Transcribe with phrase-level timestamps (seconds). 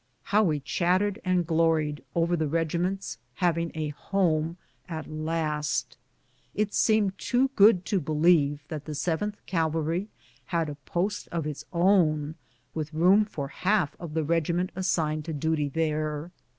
[0.23, 4.57] How we chattered and gloried over the regiment having a home
[4.89, 5.95] at last.
[6.55, 10.07] It seemed too good to believe that the 7th Cavalry
[10.45, 12.33] had a post of its own,
[12.73, 13.79] with room for the 5 98 BOOTS AND SADDLES.
[13.79, 16.31] half of the regiment assigned to duty there.